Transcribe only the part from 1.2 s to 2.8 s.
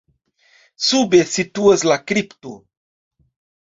situas la kripto.